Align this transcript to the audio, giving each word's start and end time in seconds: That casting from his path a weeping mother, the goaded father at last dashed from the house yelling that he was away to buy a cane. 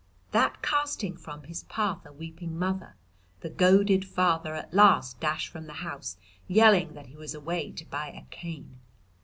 That 0.31 0.63
casting 0.63 1.15
from 1.15 1.43
his 1.43 1.63
path 1.65 2.07
a 2.07 2.11
weeping 2.11 2.57
mother, 2.57 2.95
the 3.41 3.51
goaded 3.51 4.03
father 4.03 4.55
at 4.55 4.73
last 4.73 5.19
dashed 5.19 5.49
from 5.49 5.67
the 5.67 5.73
house 5.85 6.17
yelling 6.47 6.95
that 6.95 7.05
he 7.05 7.15
was 7.15 7.35
away 7.35 7.71
to 7.73 7.85
buy 7.85 8.07
a 8.07 8.25
cane. 8.33 8.79